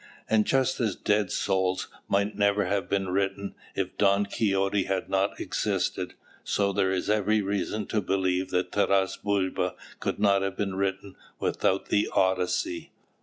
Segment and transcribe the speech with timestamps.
[0.27, 5.39] And just as "Dead Souls" might never have been written if "Don Quixote" had not
[5.39, 10.73] existed, so there is every reason to believe that "Taras Bulba" could not have been
[10.73, 12.91] written without the "Odyssey."